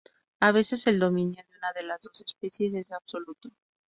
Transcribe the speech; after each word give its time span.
A 0.39 0.51
veces 0.51 0.87
el 0.87 0.97
dominio 0.99 1.43
de 1.47 1.57
una 1.59 1.73
de 1.73 1.83
las 1.83 2.01
dos 2.01 2.21
especies 2.21 2.73
es 2.73 2.91
absoluto. 2.91 3.51